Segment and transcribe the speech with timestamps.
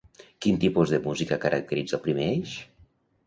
[0.45, 2.57] Quin tipus de música caracteritza el primer eix?